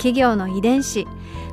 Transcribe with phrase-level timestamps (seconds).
[0.00, 1.06] 企業の遺伝子。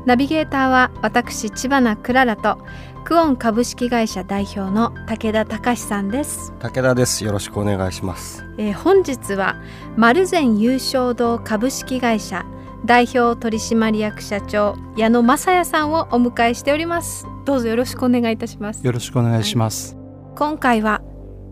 [0.06, 2.58] ナビゲーターは私千葉なクララと
[3.04, 6.54] クオン株式会社代表の武田隆さんです。
[6.60, 7.26] 武田です。
[7.26, 8.46] よろしくお願いします。
[8.58, 9.58] えー本日は
[9.98, 12.46] 丸善優勝堂株式会社
[12.86, 17.28] 代表取締役社長矢野正也さんをお迎えしております。
[17.44, 18.86] どうぞよろしくお願いいたします。
[18.86, 19.98] よろしくお願いします。
[20.38, 21.02] 今回は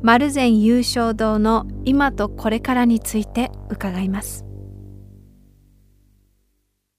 [0.02, 4.45] 丸善優勝堂の今とこれからについて伺います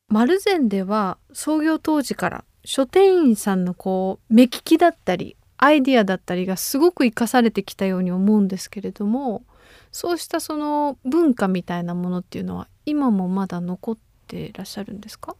[0.08, 9.42] 丸善では創業当時から書店員さんのこう目利きだったりアイディアだったりがすごく生かされてきたように思うんですけれども
[9.90, 15.34] そうしたその文化みたいなものっていうのは今もまだ残っていらっしゃるんですか？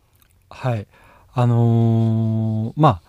[0.50, 0.87] はい。
[1.33, 3.03] あのーまあ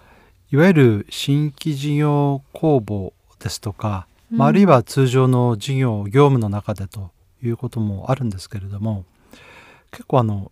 [0.52, 7.12] いわゆる新規事業公募ですとか、まああるいは通常の事業業務の中でと
[7.44, 9.06] いうこともあるんですけれども
[9.92, 10.52] 結構あの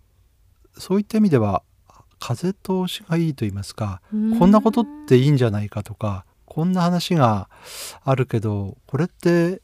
[0.78, 1.64] そういった意味では
[2.20, 7.50] 風通しがいいと言いますか、こんなことっていいんじゃないかとかこんな話が
[8.04, 9.62] あるけどこれって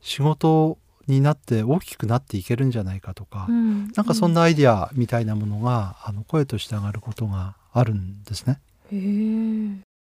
[0.00, 8.60] 仕事になって大きくなっていけるんじゃないかとか、うんなんかそんなアイディアみたいなものが、あの声として上がることがあるんですね。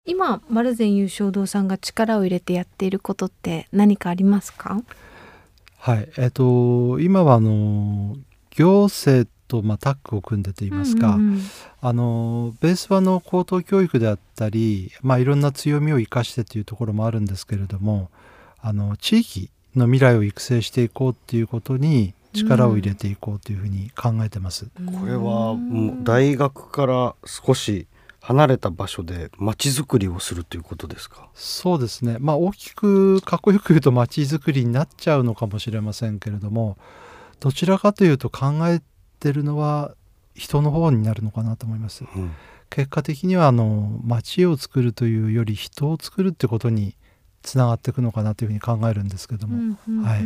[0.06, 4.82] 今丸善優勝堂さんが力を入れてやっていることって何かありますか？
[5.78, 6.08] はい。
[6.16, 8.16] えっ、と今はあの
[8.50, 11.40] 行政とまあタッグを組んでと言いますか、うんうんうん。
[11.80, 18.10] あのベースはあの高等教育であったり、まあいろんな強みを生かしてというところもあるんですけれども、
[18.60, 24.66] あの地域の未来を育成していこうっていうことに力を入れていこうというふうに考えてます。
[25.00, 27.86] これはもう大学から少し
[28.20, 31.28] 離れた場所で街づくりをするということですか？
[31.34, 32.18] そうですね。
[32.20, 36.76] まあ大きくかっこよく言うと街づくりになっちゃうのかもしれませんけれども
[37.40, 38.82] どちらかというと考え
[39.20, 39.94] てるのは
[40.34, 42.04] 人の方になるのかなと思います。
[42.16, 42.32] うん。
[42.70, 46.94] 結果的にはあの街を作るというより人を作るってことに
[47.42, 50.04] つながっていくのかなというふうに考えるんですけども、うんうんうん。
[50.04, 50.24] はい。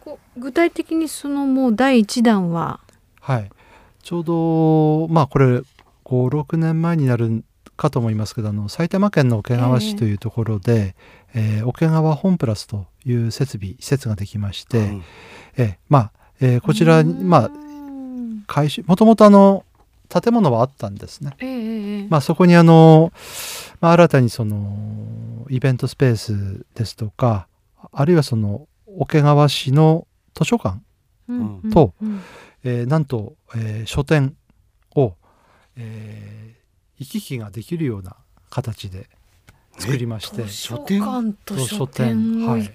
[0.00, 2.80] こう具体的にそのもう第一弾は？
[3.20, 3.50] はい。
[4.02, 5.62] ちょうどまあこれ
[6.04, 7.44] 56年前になる
[7.76, 10.96] かと思いますけどあの埼玉県の桶川市というところで、
[11.34, 15.02] えー桶川ホームプラスという設備施設ができまして、うん。
[15.56, 17.67] えーまあ、えーこちらにまあうん
[18.48, 19.64] 改修もともとあの
[20.08, 21.36] 建物はあったんですね。
[21.38, 23.12] ええええまあ、そこにあの、
[23.80, 27.46] まあ、新たにそのイベントスペースですとか
[27.92, 30.80] あるいはその桶川市の図書館、
[31.72, 32.20] とうん。
[32.64, 34.34] えーなんと、えー書店
[34.96, 35.14] を、
[35.76, 36.58] えー
[36.98, 38.16] 行き来ができるような
[38.50, 39.08] 形で
[39.78, 40.42] 作りまして。
[40.44, 42.68] 図書書店館と書店はい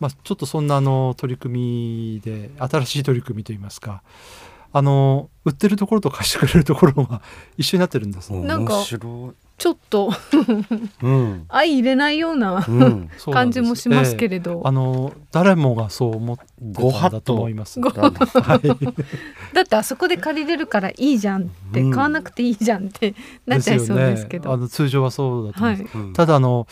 [0.00, 4.02] まあ、ちょっとそんなあの取り組みで新しい取り組みといいますか
[4.72, 7.22] あの売ってるところと貸してくれるところが
[7.56, 8.32] 一緒になってるんです。
[8.32, 11.44] なんか面白ちょっというん。
[11.50, 13.10] 相入れないようなうん。
[13.30, 17.78] 感じもしますけえれど、えあの誰もがそう思ってたんだと思度います。
[17.78, 18.68] ごなんだはい、
[19.52, 21.90] だってあそこで借りれるからいいじゃんって、うん。
[21.90, 23.14] 買わなくていいじゃんって
[23.46, 24.50] なっちゃいそうですけど。
[24.50, 25.98] あの通常はそうだと思はいいます。
[25.98, 26.12] うん。
[26.14, 26.66] ただあの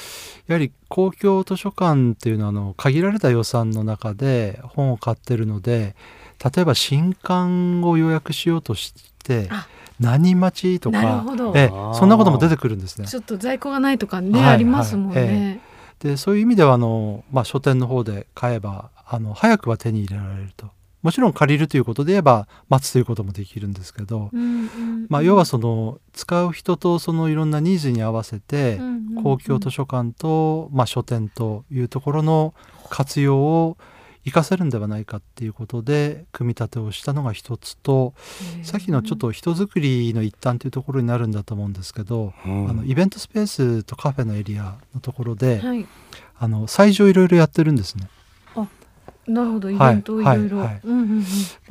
[0.46, 5.94] やはり公共図書館っていうのはあの限られた予算の中で本を買ってるので
[6.42, 9.50] 例えば新刊を予約しようとして
[10.00, 11.52] あ何待ちとなるかほど。
[11.54, 13.06] えそんなことも出てくるんですね。
[13.06, 13.16] ち。
[13.16, 15.60] ょっと在庫がないとかね、はいありますもんはいね。
[16.00, 20.66] でそういう意味ではあの、まあ、書店の方で買えばあの早くは手に入れられると。
[21.02, 28.80] もちろん借りるということで言えば待つということもできるんですけど、うんうんまあ、要はその使う人とそのいろんなニーズに合わせて、
[29.22, 32.52] 公共図書館と、まあ、書店というところの
[32.90, 33.76] 活用を
[34.24, 38.14] 活かせるんではないかっていうことで組み立てをしたのが一つと
[38.62, 42.70] さっきのちょっと人づくりの一端というところになるんだと思うんですけど、うん。
[42.70, 45.86] あのイベントスペースとカフェのエリアのところで、はい、
[46.38, 48.08] あの催事をいろいろやってるんですね。
[49.26, 49.70] なるほど。
[49.70, 49.94] イはい。
[49.94, 50.66] ベントをいろいろ、はい。
[50.68, 50.80] はい。
[50.84, 51.20] うんうんうん。
[51.20, 51.24] ま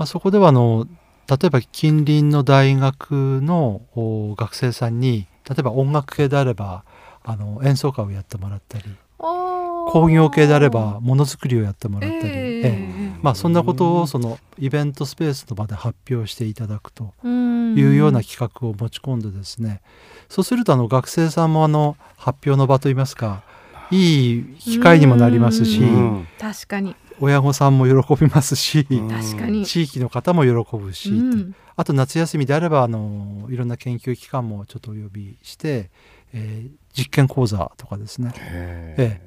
[0.04, 0.88] あ、そこではあの
[1.30, 6.86] 例えば近隣の大学のお学生さんに例えば音楽系であれば
[7.24, 8.86] あの演奏会をやってもらったり。
[9.20, 12.62] あー工業系であればものづくりをやってもらったり、ええ。
[12.64, 13.20] ええ。
[13.22, 17.76] まあ、そんなことをそのイベントスペースの場で発表していただくとうん。
[17.76, 19.82] いうような企画を持ち込んでですね。
[20.30, 23.44] そうするとあの学生さんもあの発表の場といいますか
[23.92, 26.28] いい機会にもなりますしうん。
[26.40, 26.96] 確かに。
[27.20, 29.10] 親御さんも喜びますしうん。
[29.10, 29.66] 確かに。
[29.66, 31.56] 地域の方も喜ぶし、うん。
[31.76, 35.90] あと夏休みであればあのいろんな研究機関もちょっとお呼びして、
[36.34, 39.27] えー実験講座とかですね、へええ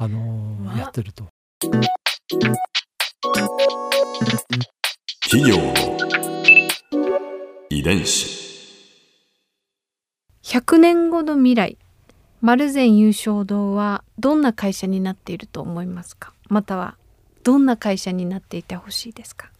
[0.00, 0.78] あのうわ。
[0.78, 1.26] やってると。
[5.22, 5.74] 企業の
[7.68, 8.38] 遺伝子。
[10.44, 11.78] 100年後の未来。
[12.40, 16.32] 丸善優勝堂はどんな会社になっていると思いますか？
[16.48, 16.96] または
[17.42, 19.50] どんな会社になっていてほしいですか？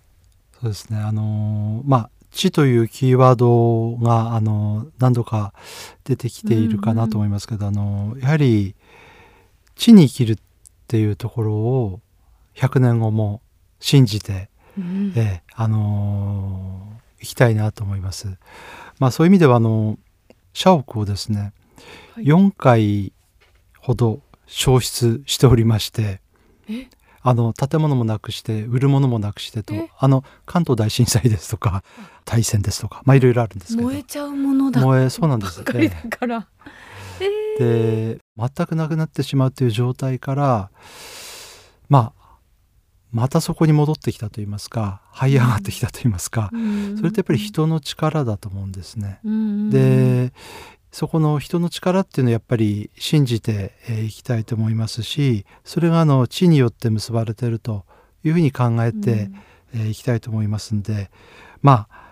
[0.60, 1.00] そうですね。
[1.00, 5.52] あのまあ地というキーワードがあの何度か
[6.04, 8.76] 出てきているかなと思いますけど、あのやはり
[9.78, 10.38] 地に生きるっ
[10.88, 12.00] ていうところを
[12.54, 13.40] 100年後も
[13.80, 15.12] 信じて、うん。
[15.16, 18.38] ええあのー行きたいなと思います。
[19.00, 19.98] まあそういう意味ではあの
[20.52, 21.52] 社屋をですね、
[22.14, 22.24] はい。
[22.24, 23.12] 4回
[23.80, 26.20] ほど消失しておりまして
[26.68, 26.86] え？
[27.22, 29.90] あの建物もなくして売るものもなくしてとえ？
[29.98, 31.82] あの関東大震災ですとか
[32.24, 33.88] 大戦ですとかまあいろいろあるんですけど。
[33.88, 35.56] 燃えちゃうものだ燃えそうなんです。
[35.56, 36.46] ばっかりだから、
[37.58, 40.70] で全くなくなってしまうという状態から
[41.88, 42.18] まあ
[43.10, 46.50] またそこに戻ってきたといいますか這い上がってきたといいますか、
[46.96, 49.18] それってやっぱり人の力だと思うんですね。
[49.24, 50.32] うんで
[50.90, 57.84] そこの人の力っていうのをやっぱり信じてえーいきたいと思いますしそれがあの地によって結ばれていると
[58.24, 59.30] いうふうに考えて
[59.74, 61.10] えーいきたいと思いますんで
[61.60, 62.08] まあ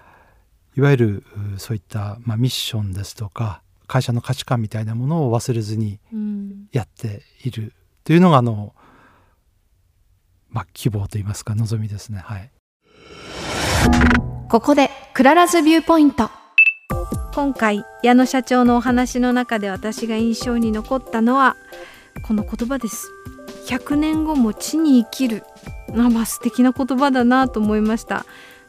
[0.76, 1.25] いわゆる
[1.56, 6.67] うそういった、まあ、ミッションですとか会社の価値観みたいなものを忘れずにうん。
[6.73, 7.73] やっている
[8.05, 8.75] というのがあの、
[10.49, 12.19] まあ、希望といいますか望みですね。
[12.19, 12.50] はい。
[14.49, 16.31] ここで Clara's viewpoint。
[17.35, 21.56] 今回矢野社長のお話の中で私が印象に残ったのは
[22.27, 23.11] この言葉です。
[23.67, 25.43] 100年後も地に生きる。
[25.91, 28.25] あまあ素敵な言葉だなと思いました。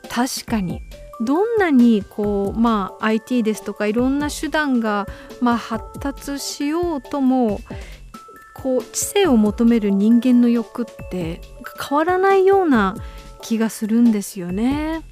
[0.10, 0.82] 確かに
[1.22, 5.08] どんなにこうまあ IT ですとかいろんな手段が
[5.42, 7.60] まあ発達しようとも
[8.54, 11.42] こう知性を求める人間の欲って
[11.90, 12.96] 変わらないような
[13.42, 15.04] 気がするんですよね。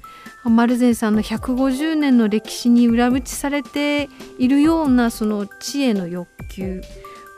[0.44, 6.82] マルゼンさんの150年の歴史に裏打ちされているようなその知恵の欲求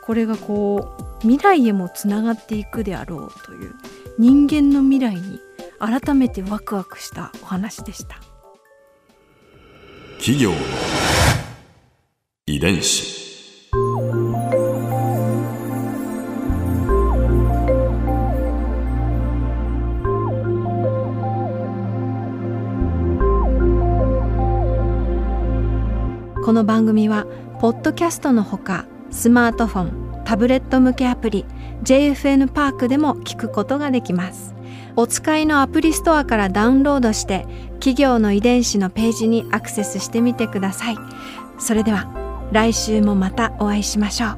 [0.03, 3.73] これがこう未来へもつながっていくであろうという
[4.19, 5.39] 人間の未来に
[5.79, 8.28] 改めてワクワクしたお話でした。
[10.29, 10.57] 企業の
[12.45, 13.71] 遺伝子。
[26.45, 27.25] この番組は
[27.59, 31.47] ポッドキャストのほかスマートフォンタブレット向けアプリ
[31.81, 34.58] JFN パークでも聞くことができます。
[34.99, 40.97] お使いのアプリストアからダウンロードして企業の遺伝子のページにアクセスしてみてください。
[41.57, 44.35] それでは来週もまたお会いしましょう。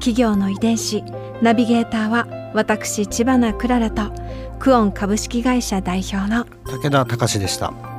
[0.00, 1.04] 企業の遺伝子
[1.40, 4.10] ナビゲーターは私千葉なクララと
[4.58, 7.91] クオン株式会社代表の武田隆でした。